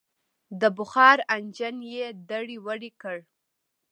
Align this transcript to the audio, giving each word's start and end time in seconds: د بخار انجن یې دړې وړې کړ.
د 0.61 0.63
بخار 0.77 1.17
انجن 1.35 1.77
یې 1.93 2.05
دړې 2.29 2.57
وړې 2.65 2.91
کړ. 3.01 3.17